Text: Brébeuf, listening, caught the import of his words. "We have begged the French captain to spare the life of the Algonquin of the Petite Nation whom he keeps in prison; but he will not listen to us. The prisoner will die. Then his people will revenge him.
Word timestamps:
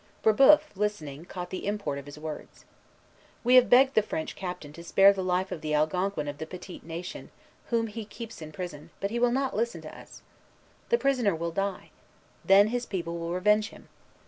Brébeuf, 0.23 0.61
listening, 0.75 1.25
caught 1.25 1.51
the 1.51 1.67
import 1.67 1.99
of 1.99 2.07
his 2.07 2.17
words. 2.17 2.65
"We 3.43 3.53
have 3.53 3.69
begged 3.69 3.93
the 3.93 4.01
French 4.01 4.35
captain 4.35 4.73
to 4.73 4.83
spare 4.83 5.13
the 5.13 5.23
life 5.23 5.51
of 5.51 5.61
the 5.61 5.75
Algonquin 5.75 6.27
of 6.27 6.39
the 6.39 6.47
Petite 6.47 6.83
Nation 6.83 7.29
whom 7.67 7.85
he 7.85 8.03
keeps 8.03 8.41
in 8.41 8.51
prison; 8.51 8.89
but 8.99 9.11
he 9.11 9.19
will 9.19 9.29
not 9.31 9.55
listen 9.55 9.81
to 9.81 9.95
us. 9.95 10.23
The 10.89 10.97
prisoner 10.97 11.35
will 11.35 11.51
die. 11.51 11.91
Then 12.43 12.69
his 12.69 12.87
people 12.87 13.19
will 13.19 13.31
revenge 13.33 13.69
him. 13.69 13.89